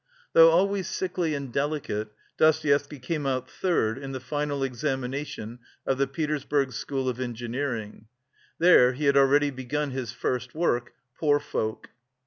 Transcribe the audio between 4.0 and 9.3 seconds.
the final examination of the Petersburg school of Engineering. There he had